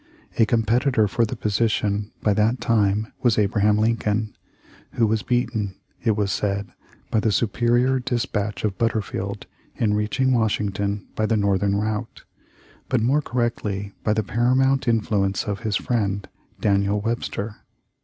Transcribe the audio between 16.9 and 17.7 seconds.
Webster.